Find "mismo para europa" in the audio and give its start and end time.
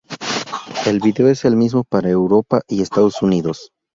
1.55-2.63